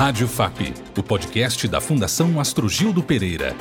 Rádio 0.00 0.26
FAP, 0.26 0.72
o 0.96 1.02
podcast 1.02 1.68
da 1.68 1.78
Fundação 1.78 2.40
Astrogildo 2.40 3.02
Pereira. 3.02 3.54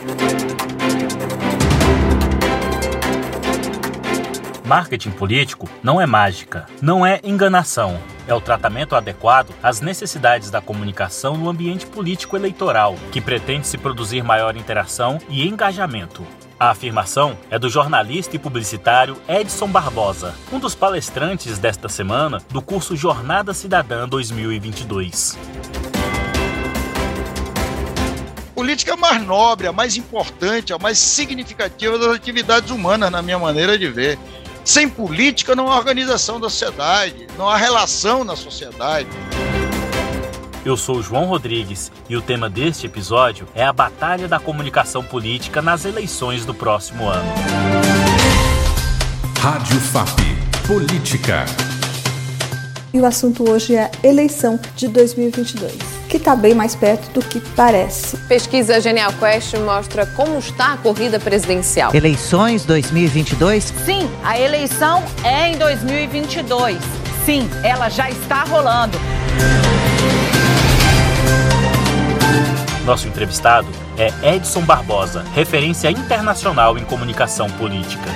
Marketing 4.66 5.12
político 5.12 5.69
não 5.83 6.00
é 6.00 6.05
mágica, 6.05 6.66
não 6.82 7.05
é 7.05 7.19
enganação. 7.25 8.00
É 8.25 8.34
o 8.34 8.39
tratamento 8.39 8.96
adequado 8.96 9.54
às 9.62 9.82
necessidades 9.82 10.50
da 10.50 10.62
comunicação 10.62 11.36
no 11.36 11.50
ambiente 11.50 11.86
político 11.86 12.38
eleitoral, 12.38 12.96
que 13.12 13.20
pretende 13.20 13.68
se 13.68 13.78
produzir 13.78 14.24
maior 14.24 14.56
interação 14.56 15.20
e 15.28 15.46
engajamento. 15.46 16.26
A 16.58 16.70
afirmação 16.70 17.38
é 17.50 17.60
do 17.60 17.70
jornalista 17.70 18.38
e 18.38 18.40
publicitário 18.40 19.18
Edson 19.28 19.68
Barbosa, 19.68 20.34
um 20.54 20.60
dos 20.60 20.74
palestrantes 20.74 21.58
desta 21.58 21.90
semana 21.90 22.42
do 22.50 22.62
curso 22.62 22.96
Jornada 22.96 23.54
Cidadã 23.54 24.08
2022. 24.08 25.38
Política 28.59 28.91
é 28.91 28.94
a 28.94 28.98
mais 28.98 29.26
nobre, 29.26 29.68
a 29.68 29.72
mais 29.72 29.95
importante, 29.95 30.73
a 30.73 30.77
mais 30.77 30.99
significativa 30.99 31.98
das 31.98 32.13
atividades 32.13 32.72
humanas, 32.72 33.09
na 33.09 33.22
minha 33.22 33.40
maneira 33.40 33.77
de 33.77 33.88
ver. 33.88 34.20
Sem 34.66 34.90
política 34.90 35.55
não 35.55 35.72
há 35.72 35.77
organização 35.77 36.41
da 36.41 36.49
sociedade, 36.49 37.26
não 37.38 37.48
há 37.48 37.55
relação 37.55 38.26
na 38.26 38.35
sociedade. 38.35 39.08
Eu 40.66 40.76
sou 40.76 41.02
João 41.02 41.23
Rodrigues 41.23 41.90
e 42.09 42.18
o 42.18 42.22
tema 42.22 42.49
deste 42.49 42.85
episódio 42.85 43.48
é 43.55 43.63
a 43.63 43.72
batalha 43.72 44.27
da 44.27 44.41
comunicação 44.41 45.05
política 45.05 45.62
nas 45.62 45.85
eleições 45.85 46.44
do 46.44 46.54
próximo 46.54 47.07
ano. 47.07 47.32
Rádio 49.40 49.80
FAP 49.80 50.20
Política. 50.68 51.46
E 52.94 52.99
o 52.99 53.05
assunto 53.05 53.49
hoje 53.49 53.76
é 53.76 53.84
a 53.85 54.05
eleição 54.05 54.60
de 54.76 54.90
2022, 54.90 55.98
que 56.09 56.18
está 56.18 56.36
bem 56.36 56.55
mais 56.55 56.76
perto 56.76 57.12
do 57.12 57.22
que 57.22 57.40
parece. 57.40 58.18
Pesquisa 58.27 58.82
Genial 58.82 59.13
Quest 59.13 59.54
mostra 59.57 60.07
como 60.07 60.40
está 60.40 60.74
a 60.74 60.77
corrida 60.77 61.20
presidencial. 61.20 61.93
Eleições 61.93 62.65
2022? 62.65 63.74
Sim, 63.85 64.09
a 64.23 64.37
eleição 64.39 65.03
é 65.23 65.49
em 65.49 65.57
2022. 65.57 66.77
Sim, 67.25 67.47
ela 67.63 67.89
já 67.89 68.09
está 68.09 68.43
rolando. 68.43 68.97
Nosso 72.83 73.07
entrevistado 73.07 73.67
é 73.95 74.35
Edson 74.35 74.61
Barbosa, 74.61 75.23
referência 75.35 75.91
internacional 75.91 76.75
em 76.75 76.83
comunicação 76.83 77.47
política. 77.52 78.09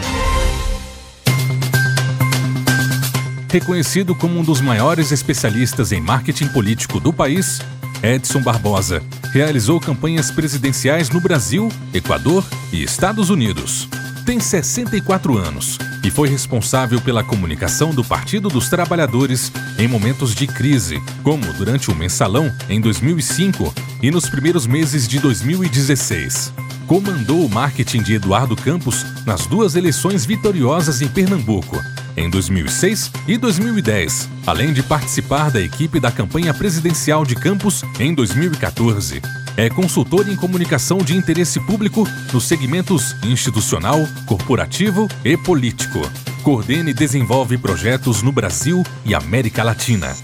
Reconhecido 3.54 4.16
como 4.16 4.40
um 4.40 4.44
dos 4.44 4.60
maiores 4.60 5.12
especialistas 5.12 5.92
em 5.92 6.02
marketing 6.02 6.48
político 6.48 7.00
do 7.00 7.14
país, 7.14 7.62
Edson 8.02 8.42
Barbosa 8.42 9.04
realizou 9.32 9.80
campanhas 9.80 10.32
presidenciais 10.32 11.12
no 11.12 11.22
Brasil, 11.22 11.72
Equador 11.94 12.44
e 12.72 12.82
Estados 12.82 13.30
Unidos. 13.30 13.88
Tem 14.26 14.40
64 14.40 15.38
anos 15.38 15.78
e 16.04 16.10
foi 16.10 16.30
responsável 16.30 17.00
pela 17.00 17.24
comunicação 17.24 17.94
do 17.94 18.04
Partido 18.04 18.50
dos 18.50 18.70
Trabalhadores 18.70 19.52
em 19.78 19.88
momentos 19.88 20.34
de 20.34 20.48
crise, 20.48 21.00
como 21.22 21.54
durante 21.54 21.92
o 21.92 21.96
Mensalão 21.96 22.52
em 22.68 22.82
2005 22.82 23.72
e 24.02 24.10
nos 24.10 24.28
primeiros 24.28 24.66
meses 24.66 25.08
de 25.08 25.20
2016. 25.20 26.52
Comandou 26.88 27.46
o 27.46 27.50
marketing 27.50 28.02
de 28.02 28.16
Eduardo 28.16 28.56
Campos 28.56 29.06
nas 29.28 29.46
duas 29.46 29.76
eleições 29.76 30.26
vitoriosas 30.26 31.04
em 31.04 31.08
Pernambuco, 31.08 31.80
em 32.16 32.30
2006 32.30 33.12
e 33.28 33.38
2010, 33.38 34.30
além 34.46 34.74
de 34.74 34.84
participar 34.84 35.52
da 35.52 35.62
equipe 35.62 36.00
da 36.00 36.12
campanha 36.12 36.54
presidencial 36.54 37.26
de 37.26 37.36
Campos 37.36 37.84
em 38.00 38.14
2014. 38.14 39.22
É 39.56 39.70
consultor 39.70 40.28
em 40.28 40.36
comunicação 40.36 40.98
de 40.98 41.16
interesse 41.16 41.60
público 41.60 42.08
nos 42.34 42.46
segmentos 42.46 43.16
institucional, 43.24 44.00
corporativo 44.26 45.08
e 45.24 45.38
político. 45.38 46.00
Coordena 46.44 46.90
e 46.90 46.94
desenvolve 46.94 47.58
projetos 47.58 48.22
no 48.22 48.32
Brasil 48.32 48.84
e 49.06 49.14
América 49.14 49.64
Latina. 49.64 50.16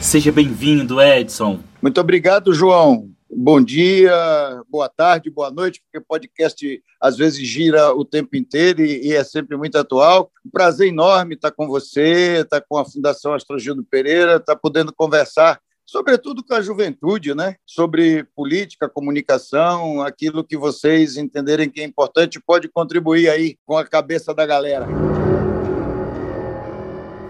Seja 0.00 0.30
bem-vindo, 0.30 1.00
Edson. 1.02 1.60
Muito 1.82 2.00
obrigado, 2.00 2.54
João. 2.54 3.10
Bom 3.30 3.62
dia, 3.62 4.10
boa 4.70 4.88
tarde, 4.88 5.30
boa 5.30 5.50
noite, 5.50 5.82
porque 5.82 6.04
podcast 6.04 6.82
às 6.98 7.18
vezes 7.18 7.46
gira 7.46 7.94
o 7.94 8.02
tempo 8.02 8.34
inteiro 8.36 8.80
e, 8.80 9.08
e 9.08 9.12
é 9.12 9.22
sempre 9.22 9.54
muito 9.54 9.76
atual. 9.76 10.32
Um 10.44 10.50
prazer 10.50 10.88
enorme 10.88 11.34
estar 11.34 11.50
com 11.50 11.66
você, 11.68 12.40
estar 12.40 12.62
com 12.62 12.78
a 12.78 12.86
Fundação 12.86 13.34
Astrogildo 13.34 13.84
Pereira, 13.84 14.36
estar 14.36 14.56
podendo 14.56 14.94
conversar 14.94 15.60
sobretudo 15.84 16.44
com 16.44 16.54
a 16.54 16.60
juventude, 16.60 17.34
né? 17.34 17.56
sobre 17.66 18.24
política, 18.36 18.90
comunicação, 18.90 20.02
aquilo 20.02 20.44
que 20.44 20.56
vocês 20.56 21.16
entenderem 21.16 21.70
que 21.70 21.80
é 21.80 21.84
importante 21.84 22.38
pode 22.38 22.68
contribuir 22.68 23.30
aí 23.30 23.56
com 23.64 23.76
a 23.76 23.86
cabeça 23.86 24.34
da 24.34 24.44
galera. 24.44 24.86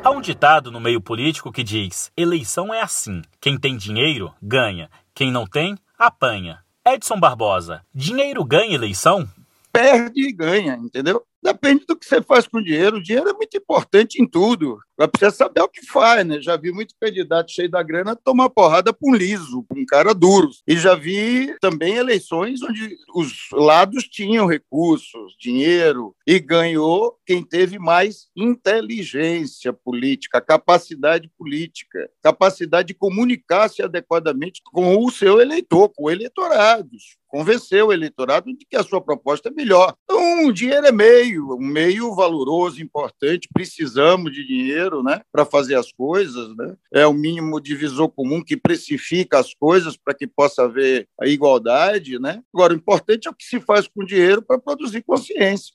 Há 0.03 0.10
um 0.10 0.20
ditado 0.20 0.70
no 0.70 0.80
meio 0.80 1.00
político 1.00 1.53
que 1.53 1.62
diz: 1.62 2.10
eleição 2.16 2.72
é 2.72 2.80
assim, 2.80 3.22
quem 3.41 3.59
tem 3.59 3.76
dinheiro 3.76 4.32
ganha, 4.41 4.88
quem 5.15 5.30
não 5.30 5.44
tem 5.47 5.76
apanha. 5.98 6.60
Edson 6.86 7.19
Barbosa, 7.19 7.82
dinheiro 7.92 8.44
ganha 8.44 8.75
eleição? 8.75 9.28
Perde 9.72 10.28
e 10.28 10.32
ganha, 10.32 10.75
entendeu? 10.76 11.22
Depende 11.48 11.86
do 11.86 11.97
que 11.97 12.04
você 12.04 12.20
faz 12.20 12.47
com 12.47 12.59
o 12.59 12.62
dinheiro. 12.62 12.98
O 12.98 13.03
dinheiro 13.03 13.31
é 13.31 13.32
muito 13.32 13.56
importante 13.56 14.22
em 14.22 14.26
tudo. 14.26 14.78
Vai 14.98 15.09
precisar 15.09 15.31
saber 15.31 15.62
o 15.62 15.69
que 15.69 15.86
faz, 15.86 16.26
né? 16.26 16.42
Já 16.42 16.59
vi 16.59 16.70
muito 16.70 16.94
candidato 17.00 17.50
cheio 17.50 17.70
da 17.70 17.82
grana 17.82 18.14
tomar 18.14 18.50
porrada 18.50 18.92
com 18.92 19.12
um 19.12 19.14
liso, 19.14 19.64
com 19.66 19.81
um 19.81 19.86
cara 19.86 20.12
duro. 20.12 20.50
E 20.66 20.76
já 20.76 20.94
vi 20.94 21.56
também 21.59 21.94
eleições 21.94 22.62
onde 22.62 22.98
os 23.14 23.48
lados 23.53 24.04
tinham 24.04 24.47
recursos, 24.47 25.34
dinheiro, 25.41 26.14
e 26.26 26.38
ganhou 26.38 27.16
quem 27.25 27.42
teve 27.42 27.78
mais 27.78 28.26
inteligência 28.36 29.72
política, 29.72 30.42
capacidade 30.42 31.30
política, 31.38 32.10
capacidade 32.22 32.88
de 32.88 32.94
comunicar-se 32.94 33.82
adequadamente 33.82 34.60
com 34.70 35.03
o 35.03 35.10
seu 35.10 35.41
eleitor, 35.41 35.88
com 35.88 36.04
o 36.04 36.10
eleitorado 36.10 36.91
convencer 37.28 37.84
o 37.84 37.92
eleitorado 37.92 38.53
de 38.56 38.65
que 38.65 38.76
a 38.76 38.82
sua 38.82 39.00
proposta 39.00 39.48
é 39.48 39.53
melhor. 39.53 39.94
Então, 40.04 40.47
o 40.47 40.53
dinheiro 40.53 40.86
é 40.86 40.92
meio, 40.92 41.38
um 41.41 41.59
meio 41.59 42.15
valoroso, 42.15 42.82
importante, 42.82 43.49
precisamos 43.53 44.32
de 44.32 44.47
dinheiro 44.47 45.03
né, 45.03 45.21
para 45.32 45.44
fazer 45.44 45.75
as 45.75 45.93
coisas. 45.93 46.54
Né? 46.56 46.75
É 46.93 47.06
o 47.06 47.12
mínimo 47.12 47.60
divisor 47.60 48.09
comum 48.09 48.43
que 48.43 48.56
precifica 48.56 49.38
as 49.38 49.54
coisas 49.54 49.97
para 49.97 50.15
que 50.15 50.27
possa 50.27 50.65
haver 50.65 51.06
a 51.21 51.27
igualdade. 51.27 52.19
Né? 52.19 52.43
Agora, 52.54 52.72
o 52.72 52.77
importante 52.77 53.28
é 53.28 53.31
o 53.31 53.34
que 53.34 53.44
se 53.44 53.60
faz 53.60 53.87
com 53.88 54.04
dinheiro 54.04 54.43
para 54.43 54.59
produzir 54.59 55.03
consciência. 55.03 55.75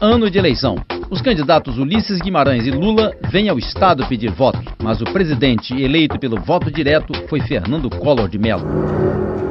Ano 0.00 0.30
de 0.30 0.38
eleição. 0.38 0.76
Os 1.10 1.22
candidatos 1.22 1.78
Ulisses 1.78 2.20
Guimarães 2.20 2.66
e 2.66 2.70
Lula 2.70 3.16
vêm 3.30 3.48
ao 3.48 3.58
Estado 3.58 4.06
pedir 4.08 4.30
voto, 4.30 4.60
mas 4.82 5.00
o 5.00 5.04
presidente 5.04 5.72
eleito 5.72 6.18
pelo 6.18 6.38
voto 6.40 6.70
direto 6.70 7.14
foi 7.28 7.40
Fernando 7.40 7.88
Collor 7.88 8.28
de 8.28 8.38
Mello. 8.38 9.45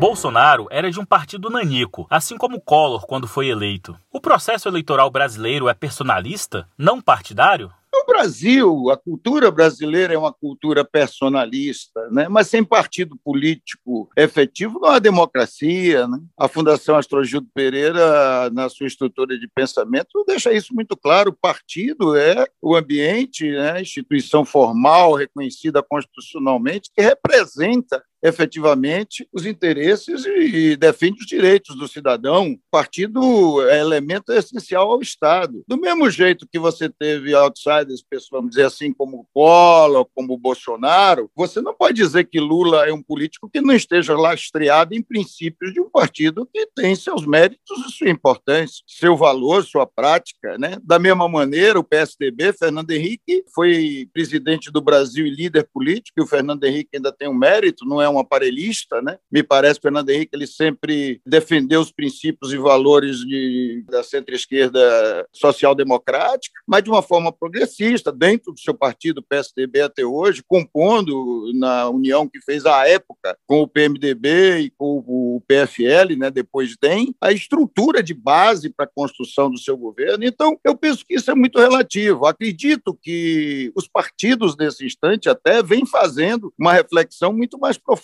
Bolsonaro 0.00 0.66
era 0.70 0.90
de 0.90 0.98
um 0.98 1.04
partido 1.04 1.50
nanico, 1.50 2.06
assim 2.08 2.38
como 2.38 2.58
Collor 2.58 3.06
quando 3.06 3.28
foi 3.28 3.48
eleito. 3.48 3.94
O 4.10 4.18
processo 4.18 4.66
eleitoral 4.66 5.10
brasileiro 5.10 5.68
é 5.68 5.74
personalista, 5.74 6.66
não 6.78 7.02
partidário? 7.02 7.70
No 7.92 8.06
Brasil, 8.06 8.88
a 8.88 8.96
cultura 8.96 9.50
brasileira 9.50 10.14
é 10.14 10.18
uma 10.18 10.32
cultura 10.32 10.86
personalista, 10.86 12.08
né? 12.10 12.28
mas 12.30 12.48
sem 12.48 12.64
partido 12.64 13.14
político 13.22 14.08
efetivo 14.16 14.78
não 14.80 14.88
há 14.88 14.98
democracia. 14.98 16.08
Né? 16.08 16.18
A 16.38 16.48
Fundação 16.48 16.96
Astrogildo 16.96 17.48
Pereira, 17.52 18.48
na 18.50 18.70
sua 18.70 18.86
estrutura 18.86 19.38
de 19.38 19.46
pensamento, 19.48 20.24
deixa 20.26 20.50
isso 20.50 20.74
muito 20.74 20.96
claro. 20.96 21.30
O 21.30 21.36
partido 21.36 22.16
é 22.16 22.46
o 22.62 22.74
ambiente, 22.74 23.50
né? 23.50 23.72
a 23.72 23.80
instituição 23.82 24.46
formal, 24.46 25.12
reconhecida 25.12 25.82
constitucionalmente, 25.82 26.90
que 26.96 27.02
representa 27.02 28.02
efetivamente 28.22 29.26
os 29.32 29.46
interesses 29.46 30.24
e 30.26 30.76
defende 30.76 31.20
os 31.20 31.26
direitos 31.26 31.76
do 31.76 31.88
cidadão. 31.88 32.52
O 32.52 32.58
partido 32.70 33.62
é 33.68 33.80
elemento 33.80 34.32
essencial 34.32 34.90
ao 34.90 35.00
Estado. 35.00 35.62
Do 35.66 35.76
mesmo 35.76 36.10
jeito 36.10 36.46
que 36.50 36.58
você 36.58 36.88
teve 36.88 37.34
outsiders, 37.34 38.04
vamos 38.30 38.50
dizer 38.50 38.66
assim, 38.66 38.92
como 38.92 39.26
Collor, 39.32 40.06
como 40.14 40.36
Bolsonaro, 40.36 41.30
você 41.34 41.60
não 41.60 41.74
pode 41.74 41.94
dizer 41.94 42.24
que 42.24 42.38
Lula 42.38 42.86
é 42.86 42.92
um 42.92 43.02
político 43.02 43.48
que 43.48 43.60
não 43.60 43.74
esteja 43.74 44.16
lastreado 44.16 44.94
em 44.94 45.02
princípios 45.02 45.72
de 45.72 45.80
um 45.80 45.88
partido 45.88 46.48
que 46.52 46.66
tem 46.74 46.94
seus 46.94 47.26
méritos 47.26 47.86
e 47.86 47.92
sua 47.92 48.10
importância, 48.10 48.82
seu 48.86 49.16
valor, 49.16 49.64
sua 49.64 49.86
prática. 49.86 50.58
Né? 50.58 50.76
Da 50.82 50.98
mesma 50.98 51.28
maneira, 51.28 51.78
o 51.78 51.84
PSDB, 51.84 52.52
Fernando 52.52 52.90
Henrique, 52.90 53.44
foi 53.54 54.08
presidente 54.12 54.70
do 54.70 54.80
Brasil 54.80 55.26
e 55.26 55.30
líder 55.30 55.68
político, 55.72 56.20
e 56.20 56.22
o 56.22 56.26
Fernando 56.26 56.64
Henrique 56.64 56.96
ainda 56.96 57.12
tem 57.12 57.28
um 57.28 57.34
mérito, 57.34 57.86
não 57.86 58.00
é 58.00 58.09
um 58.10 58.18
aparelhista, 58.18 59.00
né? 59.00 59.18
Me 59.30 59.42
parece 59.42 59.80
Fernando 59.80 60.10
Henrique 60.10 60.34
ele 60.34 60.46
sempre 60.46 61.20
defendeu 61.24 61.80
os 61.80 61.92
princípios 61.92 62.52
e 62.52 62.58
valores 62.58 63.18
de, 63.18 63.84
da 63.88 64.02
centro-esquerda 64.02 65.26
social-democrática, 65.32 66.60
mas 66.66 66.82
de 66.82 66.90
uma 66.90 67.02
forma 67.02 67.32
progressista, 67.32 68.12
dentro 68.12 68.52
do 68.52 68.60
seu 68.60 68.74
partido 68.74 69.22
PSDB 69.22 69.82
até 69.82 70.04
hoje, 70.04 70.42
compondo 70.46 71.50
na 71.54 71.88
união 71.88 72.28
que 72.28 72.40
fez 72.42 72.66
à 72.66 72.86
época 72.86 73.36
com 73.46 73.62
o 73.62 73.68
PMDB 73.68 74.58
e 74.58 74.70
com 74.70 75.02
o 75.06 75.42
PFL, 75.46 76.16
né? 76.18 76.30
Depois 76.30 76.76
tem 76.76 77.14
a 77.20 77.32
estrutura 77.32 78.02
de 78.02 78.14
base 78.14 78.70
para 78.70 78.84
a 78.84 78.90
construção 78.92 79.50
do 79.50 79.58
seu 79.58 79.76
governo. 79.76 80.24
Então, 80.24 80.58
eu 80.64 80.76
penso 80.76 81.04
que 81.04 81.14
isso 81.14 81.30
é 81.30 81.34
muito 81.34 81.58
relativo. 81.58 82.26
Acredito 82.26 82.98
que 83.00 83.72
os 83.74 83.88
partidos 83.88 84.56
nesse 84.56 84.84
instante 84.84 85.28
até 85.28 85.62
vêm 85.62 85.86
fazendo 85.86 86.52
uma 86.58 86.72
reflexão 86.72 87.32
muito 87.32 87.58
mais 87.58 87.76
profunda, 87.76 87.99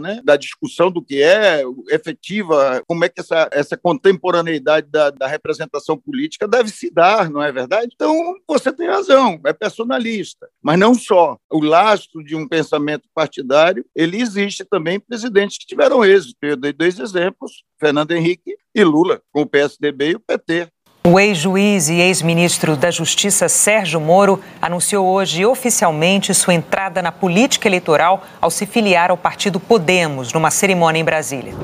né? 0.00 0.20
Da 0.24 0.36
discussão 0.36 0.90
do 0.90 1.02
que 1.02 1.22
é 1.22 1.62
efetiva, 1.88 2.82
como 2.86 3.04
é 3.04 3.08
que 3.08 3.20
essa, 3.20 3.48
essa 3.52 3.76
contemporaneidade 3.76 4.88
da, 4.90 5.10
da 5.10 5.26
representação 5.26 5.98
política 5.98 6.46
deve 6.46 6.70
se 6.70 6.90
dar, 6.90 7.30
não 7.30 7.42
é 7.42 7.50
verdade? 7.50 7.92
Então, 7.94 8.36
você 8.48 8.72
tem 8.72 8.86
razão, 8.86 9.40
é 9.44 9.52
personalista, 9.52 10.48
mas 10.62 10.78
não 10.78 10.94
só. 10.94 11.36
O 11.50 11.60
lastro 11.60 12.22
de 12.22 12.36
um 12.36 12.48
pensamento 12.48 13.08
partidário, 13.14 13.84
ele 13.94 14.20
existe 14.20 14.64
também 14.64 14.96
em 14.96 15.00
presidentes 15.00 15.58
que 15.58 15.66
tiveram 15.66 16.04
êxito. 16.04 16.36
Eu 16.42 16.56
dei 16.56 16.72
dois 16.72 16.98
exemplos, 16.98 17.64
Fernando 17.78 18.12
Henrique 18.12 18.56
e 18.74 18.84
Lula, 18.84 19.20
com 19.32 19.42
o 19.42 19.46
PSDB 19.46 20.10
e 20.10 20.14
o 20.16 20.20
PT. 20.20 20.68
O 21.02 21.18
ex-juiz 21.18 21.88
e 21.88 21.94
ex-ministro 21.94 22.76
da 22.76 22.90
Justiça 22.90 23.48
Sérgio 23.48 23.98
Moro 23.98 24.38
anunciou 24.60 25.06
hoje 25.06 25.46
oficialmente 25.46 26.34
sua 26.34 26.52
entrada 26.52 27.00
na 27.00 27.10
política 27.10 27.66
eleitoral 27.66 28.22
ao 28.38 28.50
se 28.50 28.66
filiar 28.66 29.10
ao 29.10 29.16
partido 29.16 29.58
Podemos, 29.58 30.30
numa 30.34 30.50
cerimônia 30.50 31.00
em 31.00 31.04
Brasília. 31.04 31.54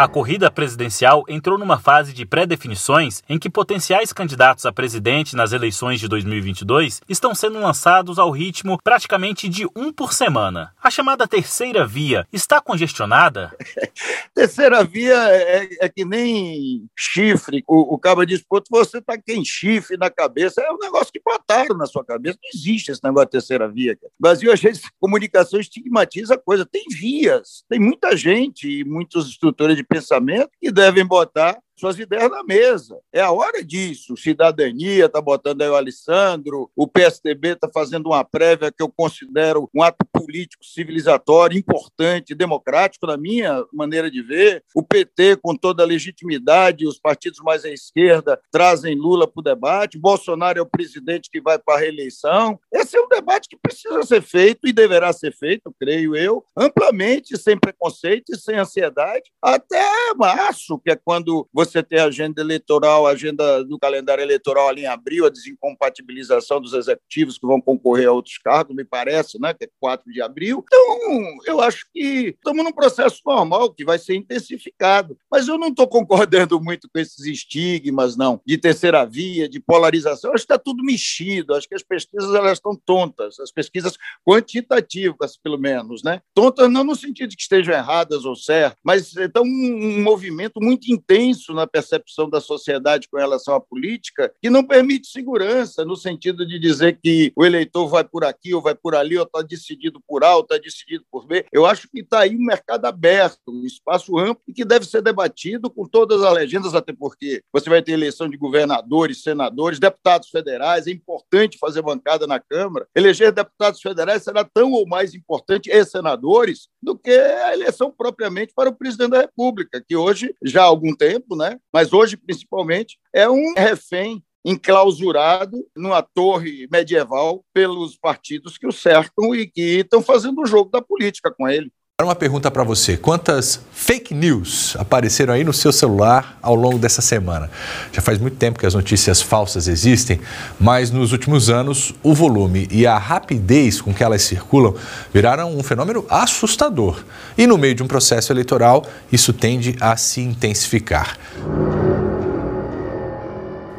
A 0.00 0.08
corrida 0.08 0.50
presidencial 0.50 1.24
entrou 1.28 1.58
numa 1.58 1.78
fase 1.78 2.14
de 2.14 2.24
pré-definições 2.24 3.22
em 3.28 3.38
que 3.38 3.50
potenciais 3.50 4.14
candidatos 4.14 4.64
a 4.64 4.72
presidente 4.72 5.36
nas 5.36 5.52
eleições 5.52 6.00
de 6.00 6.08
2022 6.08 7.02
estão 7.06 7.34
sendo 7.34 7.60
lançados 7.60 8.18
ao 8.18 8.30
ritmo 8.30 8.78
praticamente 8.82 9.46
de 9.46 9.66
um 9.76 9.92
por 9.92 10.14
semana. 10.14 10.72
A 10.82 10.90
chamada 10.90 11.28
terceira 11.28 11.86
via 11.86 12.26
está 12.32 12.62
congestionada? 12.62 13.54
terceira 14.34 14.82
via 14.82 15.18
é, 15.28 15.68
é, 15.82 15.88
que 15.90 16.02
nem 16.02 16.88
chifre. 16.96 17.62
O, 17.68 17.94
o 17.94 17.98
cabo 17.98 18.24
diz, 18.24 18.42
pô, 18.42 18.58
você 18.70 19.00
está 19.00 19.18
com 19.18 19.44
chifre 19.44 19.98
na 19.98 20.08
cabeça. 20.08 20.62
É 20.62 20.72
um 20.72 20.78
negócio 20.78 21.12
que 21.12 21.20
botaram 21.22 21.76
na 21.76 21.84
sua 21.84 22.02
cabeça. 22.02 22.38
Não 22.42 22.58
existe 22.58 22.90
esse 22.90 23.04
negócio 23.04 23.26
de 23.26 23.32
terceira 23.32 23.68
via. 23.68 23.94
Cara. 23.94 24.10
O 24.18 24.22
Brasil, 24.22 24.48
às 24.50 24.60
vezes, 24.62 24.82
comunicação 24.98 25.60
estigmatiza 25.60 26.36
a 26.36 26.38
coisa. 26.38 26.64
Tem 26.64 26.84
vias, 26.90 27.66
tem 27.68 27.78
muita 27.78 28.16
gente 28.16 28.66
e 28.66 28.82
muitas 28.82 29.26
estruturas 29.26 29.76
de 29.76 29.89
pensamento 29.90 30.50
que 30.60 30.70
devem 30.70 31.04
botar 31.04 31.58
suas 31.80 31.98
ideias 31.98 32.30
na 32.30 32.44
mesa. 32.44 33.00
É 33.12 33.20
a 33.20 33.32
hora 33.32 33.64
disso. 33.64 34.16
Cidadania 34.16 35.06
está 35.06 35.20
botando 35.20 35.62
aí 35.62 35.68
o 35.68 35.74
Alessandro, 35.74 36.70
o 36.76 36.86
PSDB 36.86 37.52
está 37.52 37.68
fazendo 37.72 38.06
uma 38.06 38.22
prévia 38.22 38.70
que 38.70 38.82
eu 38.82 38.88
considero 38.88 39.68
um 39.74 39.82
ato 39.82 40.04
político 40.12 40.64
civilizatório, 40.64 41.58
importante, 41.58 42.34
democrático, 42.34 43.06
na 43.06 43.16
minha 43.16 43.64
maneira 43.72 44.10
de 44.10 44.22
ver. 44.22 44.62
O 44.74 44.82
PT, 44.82 45.36
com 45.36 45.56
toda 45.56 45.82
a 45.82 45.86
legitimidade, 45.86 46.86
os 46.86 46.98
partidos 46.98 47.40
mais 47.40 47.64
à 47.64 47.70
esquerda 47.70 48.38
trazem 48.52 48.94
Lula 48.94 49.26
para 49.26 49.40
o 49.40 49.42
debate. 49.42 49.98
Bolsonaro 49.98 50.58
é 50.58 50.62
o 50.62 50.66
presidente 50.66 51.30
que 51.30 51.40
vai 51.40 51.58
para 51.58 51.76
a 51.76 51.80
reeleição. 51.80 52.60
Esse 52.72 52.96
é 52.96 53.00
um 53.00 53.08
debate 53.08 53.48
que 53.48 53.56
precisa 53.56 54.02
ser 54.02 54.20
feito 54.20 54.68
e 54.68 54.72
deverá 54.72 55.12
ser 55.12 55.32
feito, 55.32 55.74
creio 55.80 56.14
eu, 56.14 56.44
amplamente, 56.56 57.38
sem 57.38 57.58
preconceito 57.58 58.32
e 58.34 58.38
sem 58.38 58.56
ansiedade, 58.56 59.30
até 59.42 59.80
março, 60.14 60.78
que 60.78 60.90
é 60.90 60.96
quando 60.96 61.48
você 61.52 61.69
você 61.70 61.82
tem 61.82 61.98
a 61.98 62.04
agenda 62.04 62.40
eleitoral, 62.40 63.06
agenda 63.06 63.64
do 63.64 63.78
calendário 63.78 64.22
eleitoral 64.22 64.68
ali 64.68 64.82
em 64.82 64.86
abril, 64.86 65.26
a 65.26 65.30
desincompatibilização 65.30 66.60
dos 66.60 66.72
executivos 66.72 67.38
que 67.38 67.46
vão 67.46 67.60
concorrer 67.60 68.08
a 68.08 68.12
outros 68.12 68.38
cargos, 68.38 68.74
me 68.74 68.84
parece, 68.84 69.40
né, 69.40 69.54
que 69.54 69.64
é 69.64 69.68
4 69.78 70.12
de 70.12 70.20
abril. 70.20 70.64
Então, 70.66 71.38
eu 71.46 71.60
acho 71.60 71.86
que 71.92 72.34
estamos 72.36 72.64
num 72.64 72.72
processo 72.72 73.20
normal 73.24 73.72
que 73.72 73.84
vai 73.84 73.98
ser 73.98 74.14
intensificado. 74.14 75.16
Mas 75.30 75.48
eu 75.48 75.58
não 75.58 75.68
estou 75.68 75.86
concordando 75.88 76.60
muito 76.60 76.88
com 76.92 76.98
esses 76.98 77.24
estigmas, 77.24 78.16
não, 78.16 78.40
de 78.46 78.58
terceira 78.58 79.04
via, 79.04 79.48
de 79.48 79.60
polarização. 79.60 80.30
Eu 80.30 80.34
acho 80.34 80.46
que 80.46 80.52
está 80.52 80.58
tudo 80.58 80.84
mexido. 80.84 81.54
Acho 81.54 81.68
que 81.68 81.74
as 81.74 81.82
pesquisas 81.82 82.34
elas 82.34 82.58
estão 82.58 82.74
tontas, 82.74 83.38
as 83.40 83.50
pesquisas 83.50 83.96
quantitativas, 84.26 85.36
pelo 85.36 85.58
menos, 85.58 86.02
né? 86.02 86.20
Tontas 86.34 86.70
não 86.70 86.84
no 86.84 86.94
sentido 86.94 87.30
de 87.30 87.36
que 87.36 87.42
estejam 87.42 87.74
erradas 87.74 88.24
ou 88.24 88.34
certas, 88.34 88.78
mas 88.84 89.14
estão 89.16 89.42
um, 89.44 90.02
movimento 90.02 90.60
muito 90.60 90.92
intenso 90.92 91.52
na 91.60 91.66
percepção 91.66 92.28
da 92.28 92.40
sociedade 92.40 93.08
com 93.10 93.18
relação 93.18 93.54
à 93.54 93.60
política 93.60 94.32
que 94.40 94.50
não 94.50 94.64
permite 94.64 95.08
segurança, 95.08 95.84
no 95.84 95.96
sentido 95.96 96.46
de 96.46 96.58
dizer 96.58 96.98
que 97.02 97.32
o 97.36 97.44
eleitor 97.44 97.88
vai 97.88 98.04
por 98.04 98.24
aqui 98.24 98.54
ou 98.54 98.62
vai 98.62 98.74
por 98.74 98.94
ali, 98.94 99.16
ou 99.16 99.24
está 99.24 99.42
decidido 99.42 100.00
por 100.06 100.24
A 100.24 100.36
ou 100.36 100.42
está 100.42 100.56
decidido 100.56 101.04
por 101.10 101.26
B. 101.26 101.44
Eu 101.52 101.66
acho 101.66 101.88
que 101.88 102.00
está 102.00 102.20
aí 102.20 102.34
um 102.34 102.44
mercado 102.44 102.86
aberto, 102.86 103.38
um 103.48 103.64
espaço 103.64 104.18
amplo 104.18 104.42
e 104.48 104.52
que 104.52 104.64
deve 104.64 104.86
ser 104.86 105.02
debatido 105.02 105.70
com 105.70 105.86
todas 105.86 106.22
as 106.22 106.32
legendas, 106.32 106.74
até 106.74 106.92
porque 106.92 107.42
você 107.52 107.68
vai 107.68 107.82
ter 107.82 107.92
eleição 107.92 108.28
de 108.28 108.36
governadores, 108.36 109.22
senadores, 109.22 109.78
deputados 109.78 110.28
federais, 110.30 110.86
é 110.86 110.90
importante 110.90 111.58
fazer 111.58 111.82
bancada 111.82 112.26
na 112.26 112.40
Câmara. 112.40 112.86
Eleger 112.94 113.32
deputados 113.32 113.80
federais 113.80 114.22
será 114.22 114.44
tão 114.44 114.72
ou 114.72 114.86
mais 114.86 115.14
importante, 115.14 115.70
e 115.70 115.84
senadores, 115.84 116.68
do 116.82 116.96
que 116.96 117.10
a 117.10 117.52
eleição 117.52 117.90
propriamente 117.90 118.52
para 118.54 118.70
o 118.70 118.74
presidente 118.74 119.10
da 119.10 119.20
República, 119.20 119.82
que 119.86 119.96
hoje, 119.96 120.34
já 120.42 120.62
há 120.62 120.66
algum 120.66 120.94
tempo, 120.94 121.36
né, 121.36 121.49
mas 121.72 121.92
hoje, 121.92 122.16
principalmente, 122.16 122.98
é 123.12 123.28
um 123.28 123.54
refém 123.56 124.22
enclausurado 124.44 125.66
numa 125.76 126.02
torre 126.02 126.66
medieval 126.70 127.44
pelos 127.52 127.96
partidos 127.96 128.56
que 128.56 128.66
o 128.66 128.72
cercam 128.72 129.34
e 129.34 129.46
que 129.46 129.80
estão 129.80 130.02
fazendo 130.02 130.40
o 130.40 130.46
jogo 130.46 130.70
da 130.70 130.82
política 130.82 131.30
com 131.30 131.48
ele. 131.48 131.70
Uma 132.04 132.14
pergunta 132.14 132.50
para 132.50 132.64
você: 132.64 132.96
quantas 132.96 133.60
fake 133.72 134.14
news 134.14 134.74
apareceram 134.78 135.34
aí 135.34 135.44
no 135.44 135.52
seu 135.52 135.72
celular 135.72 136.38
ao 136.40 136.54
longo 136.54 136.78
dessa 136.78 137.02
semana? 137.02 137.50
Já 137.92 138.00
faz 138.00 138.18
muito 138.18 138.36
tempo 138.36 138.58
que 138.58 138.66
as 138.66 138.74
notícias 138.74 139.20
falsas 139.20 139.68
existem, 139.68 140.20
mas 140.58 140.90
nos 140.90 141.12
últimos 141.12 141.50
anos 141.50 141.94
o 142.02 142.14
volume 142.14 142.66
e 142.70 142.86
a 142.86 142.96
rapidez 142.96 143.80
com 143.80 143.92
que 143.92 144.02
elas 144.02 144.22
circulam 144.22 144.74
viraram 145.12 145.56
um 145.56 145.62
fenômeno 145.62 146.04
assustador. 146.08 147.04
E 147.36 147.46
no 147.46 147.58
meio 147.58 147.74
de 147.74 147.82
um 147.82 147.86
processo 147.86 148.32
eleitoral, 148.32 148.84
isso 149.12 149.32
tende 149.32 149.76
a 149.80 149.96
se 149.96 150.20
intensificar. 150.20 151.18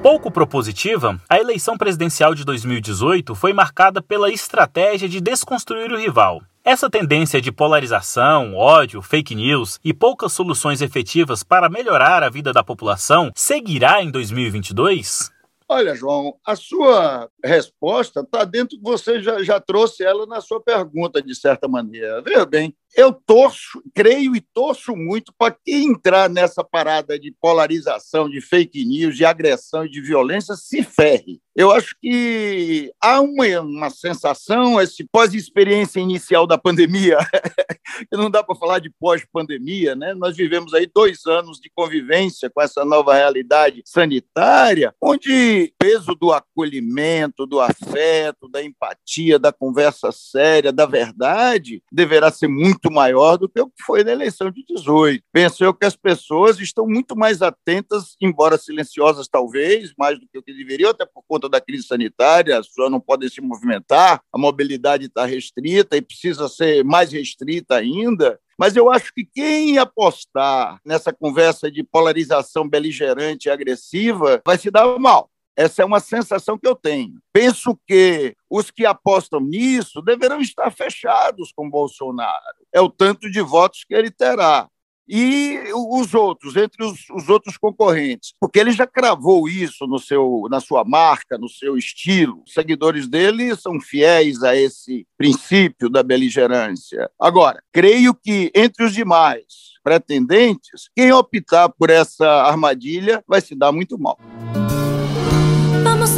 Pouco 0.01 0.31
propositiva, 0.31 1.21
a 1.29 1.39
eleição 1.39 1.77
presidencial 1.77 2.33
de 2.33 2.43
2018 2.43 3.35
foi 3.35 3.53
marcada 3.53 4.01
pela 4.01 4.31
estratégia 4.31 5.07
de 5.07 5.21
desconstruir 5.21 5.91
o 5.91 5.97
rival. 5.97 6.41
Essa 6.63 6.89
tendência 6.89 7.39
de 7.39 7.51
polarização, 7.51 8.55
ódio, 8.55 8.99
fake 9.03 9.35
news 9.35 9.79
e 9.83 9.93
poucas 9.93 10.33
soluções 10.33 10.81
efetivas 10.81 11.43
para 11.43 11.69
melhorar 11.69 12.23
a 12.23 12.31
vida 12.31 12.51
da 12.51 12.63
população 12.63 13.31
seguirá 13.35 14.01
em 14.01 14.09
2022? 14.09 15.29
Olha, 15.69 15.93
João, 15.93 16.35
a 16.43 16.55
sua 16.55 17.29
resposta 17.43 18.21
está 18.21 18.43
dentro 18.43 18.79
você 18.81 19.21
já, 19.21 19.43
já 19.43 19.59
trouxe 19.59 20.03
ela 20.03 20.25
na 20.25 20.41
sua 20.41 20.59
pergunta, 20.59 21.21
de 21.21 21.35
certa 21.35 21.67
maneira. 21.67 22.23
Veja 22.23 22.43
bem, 22.43 22.75
eu 22.95 23.13
torço, 23.13 23.81
creio 23.93 24.35
e 24.35 24.41
torço 24.41 24.95
muito 24.95 25.33
para 25.37 25.55
quem 25.63 25.91
entrar 25.91 26.29
nessa 26.29 26.63
parada 26.63 27.17
de 27.19 27.33
polarização, 27.39 28.29
de 28.29 28.41
fake 28.41 28.83
news, 28.85 29.15
de 29.15 29.25
agressão 29.25 29.85
e 29.85 29.89
de 29.89 30.01
violência 30.01 30.55
se 30.55 30.83
ferre. 30.83 31.41
Eu 31.53 31.69
acho 31.71 31.95
que 32.01 32.91
há 33.01 33.19
uma, 33.19 33.45
uma 33.59 33.89
sensação, 33.89 34.79
esse 34.79 35.03
pós-experiência 35.11 35.99
inicial 35.99 36.47
da 36.47 36.57
pandemia, 36.57 37.17
que 38.09 38.15
não 38.15 38.31
dá 38.31 38.41
para 38.41 38.55
falar 38.55 38.79
de 38.79 38.89
pós-pandemia, 38.89 39.93
né? 39.93 40.13
Nós 40.13 40.37
vivemos 40.37 40.73
aí 40.73 40.89
dois 40.93 41.25
anos 41.25 41.59
de 41.59 41.69
convivência 41.75 42.49
com 42.49 42.61
essa 42.61 42.85
nova 42.85 43.13
realidade 43.15 43.81
sanitária, 43.85 44.95
onde 45.01 45.73
o 45.73 45.77
peso 45.77 46.15
do 46.15 46.31
acolhimento, 46.31 47.45
do 47.45 47.59
afeto, 47.59 48.47
da 48.49 48.63
empatia, 48.63 49.37
da 49.37 49.51
conversa 49.51 50.09
séria, 50.11 50.71
da 50.71 50.85
verdade, 50.85 51.83
deverá 51.91 52.31
ser 52.31 52.47
muito 52.47 52.80
muito 52.81 52.91
maior 52.91 53.37
do 53.37 53.47
que 53.47 53.61
o 53.61 53.67
que 53.67 53.83
foi 53.85 54.03
na 54.03 54.11
eleição 54.11 54.49
de 54.49 54.65
18. 54.65 55.23
Penso 55.31 55.63
eu 55.63 55.73
que 55.73 55.85
as 55.85 55.95
pessoas 55.95 56.59
estão 56.59 56.87
muito 56.87 57.15
mais 57.15 57.41
atentas, 57.41 58.15
embora 58.19 58.57
silenciosas 58.57 59.27
talvez, 59.27 59.93
mais 59.97 60.19
do 60.19 60.27
que 60.27 60.39
o 60.39 60.43
que 60.43 60.53
deveriam, 60.53 60.89
até 60.89 61.05
por 61.05 61.23
conta 61.27 61.47
da 61.47 61.61
crise 61.61 61.85
sanitária, 61.85 62.57
as 62.57 62.67
pessoas 62.67 62.91
não 62.91 62.99
podem 62.99 63.29
se 63.29 63.39
movimentar, 63.39 64.21
a 64.33 64.37
mobilidade 64.37 65.05
está 65.05 65.25
restrita 65.25 65.95
e 65.95 66.01
precisa 66.01 66.49
ser 66.49 66.83
mais 66.83 67.11
restrita 67.11 67.75
ainda. 67.75 68.39
Mas 68.57 68.75
eu 68.75 68.91
acho 68.91 69.11
que 69.13 69.25
quem 69.25 69.77
apostar 69.77 70.79
nessa 70.85 71.13
conversa 71.13 71.71
de 71.71 71.83
polarização 71.83 72.67
beligerante 72.67 73.47
e 73.47 73.51
agressiva 73.51 74.41
vai 74.45 74.57
se 74.57 74.69
dar 74.69 74.99
mal 74.99 75.30
Essa 75.55 75.81
é 75.81 75.85
uma 75.85 75.99
sensação 75.99 76.57
que 76.57 76.67
eu 76.67 76.75
tenho. 76.75 77.19
Penso 77.33 77.77
que 77.87 78.35
os 78.49 78.71
que 78.71 78.85
apostam 78.85 79.39
nisso 79.39 80.01
deverão 80.01 80.41
estar 80.41 80.71
fechados 80.71 81.51
com 81.55 81.69
Bolsonaro. 81.69 82.55
É 82.73 82.79
o 82.81 82.89
tanto 82.89 83.29
de 83.29 83.41
votos 83.41 83.83
que 83.83 83.93
ele 83.93 84.09
terá 84.09 84.67
e 85.13 85.59
os 85.73 86.13
outros, 86.13 86.55
entre 86.55 86.85
os, 86.85 87.09
os, 87.09 87.27
outros 87.27 87.57
concorrentes, 87.57 88.33
porque 88.39 88.57
ele 88.57 88.71
já 88.71 88.87
cravou 88.87 89.49
isso 89.49 89.85
no 89.85 89.99
seu, 89.99 90.47
na 90.49 90.61
sua 90.61 90.85
marca, 90.85 91.37
no 91.37 91.49
seu 91.49 91.77
estilo. 91.77 92.41
Os 92.47 92.53
seguidores 92.53 93.09
dele 93.09 93.53
são 93.57 93.77
fiéis 93.81 94.41
a 94.41 94.55
esse 94.55 95.05
princípio 95.17 95.89
da 95.89 96.01
beligerância. 96.01 97.11
Agora, 97.19 97.61
creio 97.73 98.13
que 98.13 98.51
entre 98.55 98.85
os 98.85 98.93
demais 98.93 99.71
pretendentes, 99.83 100.89
quem 100.95 101.11
optar 101.11 101.67
por 101.67 101.89
essa 101.89 102.43
armadilha 102.43 103.21
vai 103.27 103.41
se 103.41 103.53
dar 103.53 103.73
muito 103.73 103.99
mal. 103.99 104.17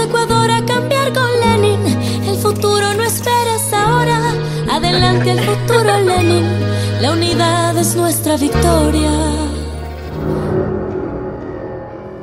Ecuador 0.03 0.49
a 0.49 0.61
cambiar 0.65 1.13
com 1.13 1.21
Lenin. 1.21 2.27
El 2.27 2.35
futuro 2.37 2.93
no 2.93 3.03
esperes 3.03 3.71
ahora. 3.71 4.17
Adelante 4.69 5.31
el 5.31 5.39
futuro 5.39 5.97
Lenin. 5.97 6.43
La 7.01 7.11
unidad 7.13 7.77
es 7.77 7.95
nuestra 7.95 8.35
victoria. 8.35 9.09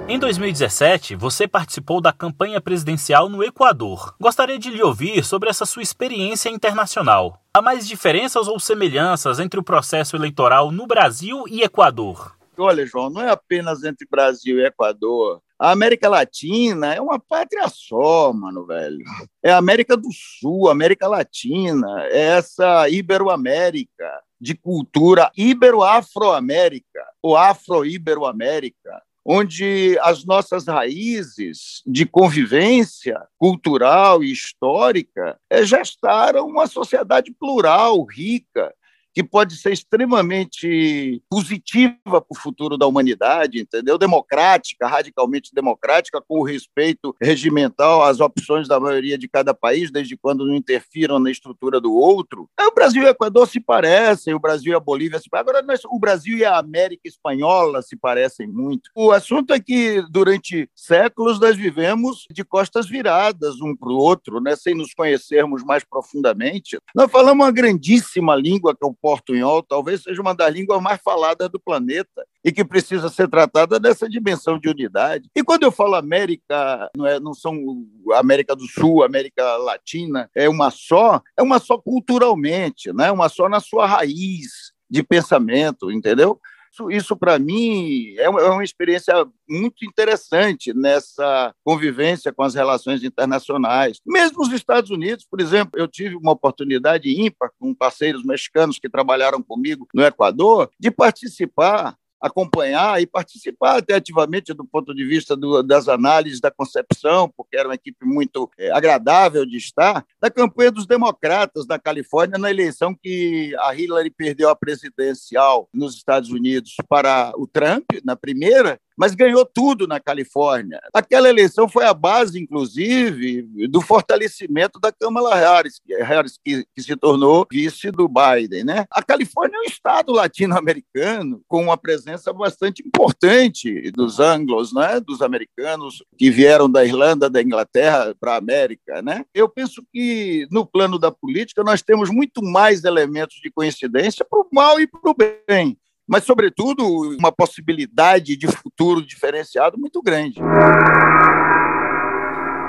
Em 0.07 0.19
2017, 0.19 1.15
você 1.15 1.49
participou 1.49 2.01
da 2.03 2.13
campanha 2.13 2.61
presidencial 2.61 3.29
no 3.31 3.43
Equador. 3.43 4.15
Gostaria 4.21 4.59
de 4.59 4.69
lhe 4.69 4.83
ouvir 4.83 5.25
sobre 5.25 5.49
essa 5.49 5.65
sua 5.65 5.83
experiência 5.83 6.51
internacional. 6.51 7.41
Há 7.55 7.63
mais 7.63 7.89
diferenças 7.89 8.47
ou 8.47 8.61
semelhanças 8.61 9.39
entre 9.39 9.59
o 9.59 9.63
processo 9.63 10.17
eleitoral 10.17 10.71
no 10.71 10.87
Brasil 10.87 11.45
e 11.49 11.63
Equador? 11.63 12.37
Olha, 12.59 12.85
João, 12.85 13.09
não 13.09 13.23
é 13.23 13.31
apenas 13.31 13.85
entre 13.85 14.07
Brasil 14.11 14.59
e 14.59 14.67
Equador. 14.67 15.41
A 15.61 15.73
América 15.73 16.09
Latina 16.09 16.95
é 16.95 17.01
uma 17.03 17.19
pátria 17.19 17.69
só, 17.69 18.33
mano, 18.33 18.65
velho. 18.65 19.05
É 19.43 19.53
a 19.53 19.59
América 19.59 19.95
do 19.95 20.09
Sul, 20.11 20.71
América 20.71 21.07
Latina, 21.07 22.07
é 22.07 22.39
essa 22.39 22.89
Iberoamérica 22.89 24.11
de 24.41 24.55
cultura 24.55 25.31
ibero-afro-américa, 25.37 27.05
ou 27.23 27.37
afro-ibero-américa, 27.37 29.03
onde 29.23 29.99
as 30.01 30.25
nossas 30.25 30.67
raízes 30.67 31.83
de 31.87 32.07
convivência 32.07 33.21
cultural 33.37 34.25
e 34.25 34.33
histórica 34.33 35.39
eh, 35.51 35.63
gestaram 35.63 36.47
uma 36.47 36.67
sociedade 36.67 37.31
plural, 37.39 38.03
rica, 38.05 38.73
que 39.15 39.23
pode 39.23 39.57
ser 39.57 39.73
extremamente 39.73 41.23
positiva 41.29 41.97
para 42.07 42.25
o 42.29 42.37
futuro 42.37 42.77
da 42.77 42.87
humanidade, 42.87 43.61
entendeu? 43.61 43.99
Democrática, 43.99 44.87
radicalmente 44.87 45.51
democrática, 45.55 46.21
com 46.21 46.41
o 46.41 46.45
respeito 46.45 47.15
regimental 47.21 48.03
às 48.03 48.21
opções 48.21 48.69
da 48.69 48.79
maioria 48.79 49.19
de 49.19 49.29
cada 49.29 49.53
país, 49.53 49.91
desde 49.91 50.17
quando 50.17 50.47
não 50.47 50.55
interfiram 50.55 51.19
na 51.19 51.31
estrutura 51.31 51.81
do 51.81 51.93
outro. 51.93 52.49
É, 52.59 52.67
o 52.67 52.75
Brasil 52.75 53.03
e 53.03 53.07
o 53.07 53.09
Equador 53.09 53.49
se 53.49 53.61
parecem, 53.61 54.35
o 54.35 54.41
Brasil 54.41 54.73
e 54.73 54.77
a 54.77 54.81
Bolívia 54.81 55.19
se 55.19 55.29
parecem. 55.29 55.51
Agora, 55.51 55.67
nós, 55.67 55.81
o 55.85 55.99
Brasil 55.99 56.39
e 56.39 56.45
a 56.45 56.59
América 56.59 57.09
Espanhola 57.09 57.83
se 57.83 57.97
parecem 57.97 58.47
muito. 58.47 58.91
O 58.95 59.11
assunto 59.11 59.53
é 59.53 59.61
que, 59.61 60.03
durante 60.11 60.69
séculos, 60.75 61.41
nós 61.41 61.57
vivemos 61.57 62.27
de 62.31 62.45
costas 62.45 62.89
viradas 62.89 63.61
um 63.61 63.75
para 63.75 63.91
o 63.91 63.97
outro, 63.97 64.41
né? 64.41 64.55
sem 64.57 64.75
nos 64.75 64.95
conhecermos 64.95 65.65
mais 65.65 65.85
profundamente. 65.85 66.79
Nós 66.95 67.11
falamos 67.11 67.45
uma 67.45 67.53
grandíssima 67.53 68.35
língua, 68.35 68.75
que 68.75 68.85
é 68.85 68.89
o 68.89 68.95
portunhol 69.01 69.63
talvez 69.63 70.03
seja 70.03 70.21
uma 70.21 70.35
das 70.35 70.53
línguas 70.53 70.81
mais 70.81 71.01
faladas 71.03 71.49
do 71.49 71.59
planeta 71.59 72.25
e 72.45 72.53
que 72.53 72.65
precisa 72.65 73.09
ser 73.09 73.29
tratada 73.29 73.79
nessa 73.79 74.09
dimensão 74.09 74.59
de 74.59 74.69
unidade. 74.69 75.29
E 75.35 75.43
quando 75.43 75.63
eu 75.63 75.73
falo 75.73 75.95
América, 75.95 76.91
não, 76.97 77.07
é, 77.07 77.21
não 77.21 77.35
são 77.35 77.85
América 78.15 78.55
do 78.55 78.67
Sul, 78.67 79.03
América 79.03 79.57
Latina, 79.57 80.31
é 80.35 80.49
uma 80.49 80.71
só, 80.71 81.21
é 81.37 81.43
uma 81.43 81.59
só 81.59 81.79
culturalmente, 81.79 82.93
né? 82.93 83.11
uma 83.11 83.29
só 83.29 83.49
na 83.49 83.61
sua 83.61 83.87
raiz 83.87 84.73
de 84.91 85.03
pensamento, 85.03 85.93
entendeu? 85.93 86.41
Isso, 86.71 86.91
isso 86.91 87.17
para 87.17 87.39
mim, 87.39 88.15
é 88.17 88.29
uma, 88.29 88.41
é 88.41 88.49
uma 88.49 88.63
experiência 88.63 89.13
muito 89.49 89.85
interessante 89.85 90.73
nessa 90.73 91.53
convivência 91.65 92.33
com 92.33 92.45
as 92.45 92.55
relações 92.55 93.03
internacionais. 93.03 94.01
Mesmo 94.07 94.43
os 94.43 94.53
Estados 94.53 94.91
Unidos, 94.91 95.27
por 95.29 95.41
exemplo, 95.41 95.73
eu 95.79 95.89
tive 95.89 96.15
uma 96.15 96.31
oportunidade 96.31 97.11
ímpar 97.11 97.51
com 97.59 97.75
parceiros 97.75 98.25
mexicanos 98.25 98.79
que 98.79 98.89
trabalharam 98.89 99.43
comigo 99.43 99.89
no 99.93 100.05
Equador 100.05 100.71
de 100.79 100.91
participar 100.91 101.97
acompanhar 102.21 103.01
e 103.01 103.07
participar 103.07 103.79
até 103.79 103.95
ativamente 103.95 104.53
do 104.53 104.65
ponto 104.65 104.95
de 104.95 105.05
vista 105.05 105.37
do, 105.37 105.63
das 105.63 105.89
análises 105.89 106.41
da 106.41 106.51
concepção, 106.51 107.33
porque 107.35 107.57
era 107.57 107.69
uma 107.69 107.75
equipe 107.75 108.05
muito 108.05 108.51
é, 108.59 108.71
agradável 108.71 109.47
de 109.47 109.57
estar, 109.57 110.05
da 110.21 110.31
campanha 110.31 110.71
dos 110.71 110.87
democratas 110.87 111.67
na 111.67 111.79
Califórnia 111.79 112.39
na 112.39 112.51
eleição 112.51 112.95
que 112.95 113.55
a 113.61 113.75
Hillary 113.75 114.11
perdeu 114.11 114.49
a 114.49 114.57
presidencial 114.57 115.69
nos 115.73 115.95
Estados 115.95 116.31
Unidos 116.31 116.75
para 116.89 117.33
o 117.37 117.47
Trump, 117.47 117.87
na 118.05 118.17
primeira, 118.17 118.79
mas 119.01 119.15
ganhou 119.15 119.47
tudo 119.47 119.87
na 119.87 119.99
Califórnia. 119.99 120.79
Aquela 120.93 121.27
eleição 121.27 121.67
foi 121.67 121.87
a 121.87 121.95
base, 121.95 122.39
inclusive, 122.39 123.49
do 123.67 123.81
fortalecimento 123.81 124.79
da 124.79 124.93
Kamala 124.93 125.35
Harris, 125.35 125.81
Harris 126.03 126.39
que, 126.45 126.67
que 126.77 126.83
se 126.83 126.95
tornou 126.97 127.47
vice 127.51 127.91
do 127.91 128.07
Biden. 128.07 128.63
Né? 128.63 128.85
A 128.91 129.03
Califórnia 129.03 129.57
é 129.57 129.61
um 129.61 129.65
estado 129.65 130.13
latino-americano 130.13 131.41
com 131.49 131.63
uma 131.63 131.79
presença 131.79 132.31
bastante 132.31 132.87
importante 132.87 133.91
dos 133.93 134.21
anglos, 134.21 134.75
né? 134.75 135.01
dos 135.01 135.23
americanos 135.23 136.05
que 136.19 136.31
vieram 136.31 136.71
da 136.71 136.85
Irlanda, 136.85 137.31
da 137.31 137.41
Inglaterra 137.41 138.15
para 138.21 138.35
a 138.35 138.37
América. 138.37 139.01
Né? 139.01 139.25
Eu 139.33 139.49
penso 139.49 139.83
que, 139.91 140.47
no 140.51 140.67
plano 140.67 140.99
da 140.99 141.11
política, 141.11 141.65
nós 141.65 141.81
temos 141.81 142.11
muito 142.11 142.43
mais 142.43 142.85
elementos 142.85 143.37
de 143.43 143.51
coincidência 143.51 144.27
para 144.29 144.41
o 144.41 144.49
mal 144.53 144.79
e 144.79 144.87
para 144.87 145.11
o 145.11 145.15
bem 145.15 145.79
mas, 146.11 146.25
sobretudo, 146.25 146.85
uma 147.17 147.31
possibilidade 147.31 148.37
de 148.37 148.49
futuro 148.49 149.01
diferenciado 149.01 149.79
muito 149.79 150.03
grande. 150.03 150.41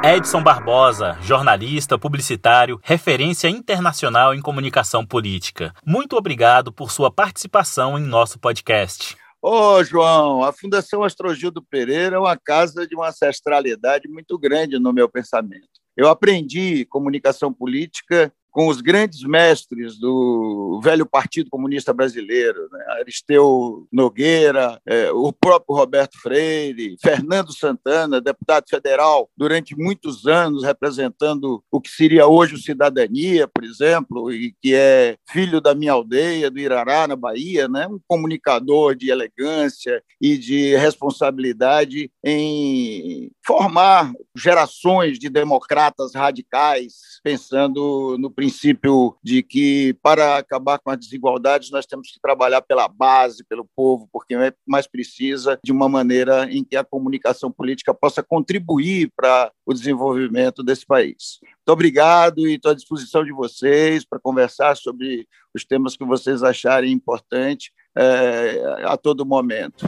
Edson 0.04 0.44
Barbosa, 0.44 1.18
jornalista, 1.24 1.98
publicitário, 1.98 2.80
referência 2.84 3.48
internacional 3.48 4.36
em 4.36 4.42
comunicação 4.42 5.04
política. 5.04 5.74
Muito 5.84 6.16
obrigado 6.16 6.72
por 6.72 6.92
sua 6.92 7.10
participação 7.10 7.98
em 7.98 8.04
nosso 8.04 8.38
podcast. 8.38 9.18
Ô, 9.42 9.84
João, 9.84 10.44
a 10.44 10.54
Fundação 10.54 11.04
Astrogildo 11.04 11.64
Pereira 11.64 12.18
é 12.18 12.20
uma 12.20 12.38
casa 12.38 12.86
de 12.86 12.94
uma 12.94 13.10
ancestralidade 13.10 14.08
muito 14.08 14.38
grande 14.38 14.78
no 14.78 14.94
meu 14.94 15.10
pensamento. 15.10 15.68
Eu 15.98 16.10
aprendi 16.10 16.86
comunicação 16.86 17.52
política 17.52 18.32
com 18.51 18.67
os 18.67 18.81
grandes 18.81 19.24
mestres 19.24 19.98
do 19.98 20.79
velho 20.84 21.05
Partido 21.05 21.50
Comunista 21.50 21.93
Brasileiro, 21.93 22.67
né? 22.72 22.86
Aristeu 23.00 23.88
Nogueira, 23.91 24.79
é, 24.86 25.12
o 25.12 25.31
próprio 25.31 25.75
Roberto 25.75 26.20
Freire, 26.22 26.98
Fernando 27.01 27.55
Santana, 27.55 28.20
deputado 28.20 28.65
federal 28.70 29.29
durante 29.38 29.75
muitos 29.75 30.27
anos, 30.27 30.63
representando 30.63 31.63
o 31.72 31.79
que 31.79 31.89
seria 31.89 32.27
hoje 32.27 32.55
o 32.55 32.62
Cidadania, 32.62 33.48
por 33.48 33.63
exemplo, 33.63 34.31
e 34.31 34.53
que 34.62 34.75
é 34.75 35.15
filho 35.29 35.62
da 35.62 35.74
minha 35.74 35.93
aldeia, 35.93 36.51
do 36.51 36.60
Irará, 36.60 37.08
na 37.08 37.15
Bahia, 37.15 37.67
né? 37.67 37.88
um 37.88 38.00
comunicador 38.08 38.96
de 38.96 39.10
elegância 39.10 40.03
e 40.20 40.38
de 40.38 40.75
responsabilidade 40.75 42.12
em 42.24 43.31
formar 43.46 44.12
gerações 44.36 45.17
de 45.17 45.29
democratas 45.29 46.13
radicais, 46.13 46.93
pensando 47.24 48.17
no 48.20 48.29
princípio 48.42 49.16
de 49.24 49.44
que, 49.44 49.96
para 50.02 50.38
acabar 50.38 50.80
com 50.80 50.90
as 50.90 50.98
desigualdades, 50.98 51.70
nós 51.70 51.86
temos 51.86 52.12
que 52.12 52.20
trabalhar 52.20 52.64
pela 52.64 52.88
base, 52.88 53.46
pelo 53.48 53.68
povo, 53.76 54.10
porque 54.12 54.34
é 54.34 54.52
mais 54.68 54.88
precisa 54.88 55.60
de 55.64 55.72
uma 55.72 55.88
maneira 55.88 56.52
em 56.52 56.64
que 56.64 56.76
a 56.76 56.84
comunicação 56.84 57.52
política 57.52 57.94
possa 57.94 58.24
contribuir 58.24 59.12
para 59.16 59.52
o 59.64 59.76
desenvolvimento 59.76 60.64
desse 60.64 60.88
país. 60.88 61.38
Muito 61.44 61.70
obrigado 61.70 62.48
e 62.48 62.56
estou 62.56 62.72
à 62.72 62.74
disposição 62.74 63.24
de 63.24 63.32
vocês 63.32 64.04
para 64.04 64.20
conversar 64.20 64.76
sobre 64.76 65.28
os 65.54 65.64
temas 65.64 65.96
que 65.96 66.04
vocês 66.04 66.42
acharem 66.42 66.92
importantes 66.92 67.70
é, 67.96 68.84
a 68.86 68.98
todo 68.98 69.24
momento. 69.24 69.86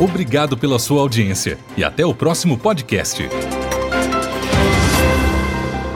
Obrigado 0.00 0.56
pela 0.56 0.78
sua 0.78 1.00
audiência 1.00 1.58
e 1.76 1.82
até 1.82 2.06
o 2.06 2.14
próximo 2.14 2.56
podcast. 2.56 3.24